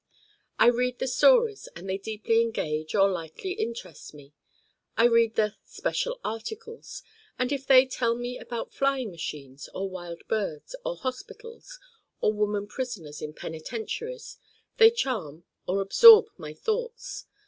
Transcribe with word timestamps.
I 0.57 0.65
read 0.65 0.97
the 0.97 1.07
stories 1.07 1.69
and 1.75 1.87
they 1.87 1.99
deeply 1.99 2.41
engage 2.41 2.95
or 2.95 3.07
lightly 3.07 3.51
interest 3.51 4.15
me. 4.15 4.33
I 4.97 5.05
read 5.05 5.35
the 5.35 5.57
'special 5.63 6.19
articles' 6.23 7.03
and 7.37 7.51
if 7.51 7.67
they 7.67 7.85
tell 7.85 8.19
about 8.41 8.73
flying 8.73 9.11
machines 9.11 9.69
or 9.75 9.87
wild 9.87 10.27
birds 10.27 10.75
or 10.83 10.95
hospitals 10.95 11.77
or 12.19 12.33
woman 12.33 12.65
prisoners 12.65 13.21
in 13.21 13.33
penitentiaries 13.35 14.39
they 14.77 14.89
charm 14.89 15.43
or 15.67 15.81
absorb 15.81 16.29
my 16.35 16.55
thoughts. 16.55 17.27